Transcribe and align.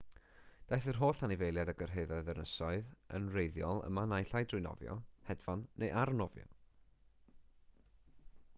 daeth 0.69 0.85
yr 0.91 0.97
holl 1.01 1.19
anifeiliaid 1.25 1.71
a 1.73 1.75
gyrhaeddodd 1.81 2.31
yr 2.33 2.39
ynysoedd 2.43 2.89
yn 3.19 3.27
wreiddiol 3.35 3.83
yma 3.89 4.07
naill 4.13 4.33
ai 4.39 4.43
trwy 4.53 4.63
nofio 4.67 4.97
hedfan 5.29 5.65
neu 5.83 5.95
arnofio 6.05 6.49